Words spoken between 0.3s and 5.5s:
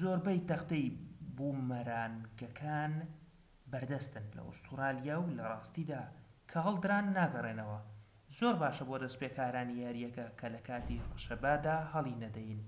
تەختەی بومەرانگەکان بەردەستن لە ئوستورالیا و لە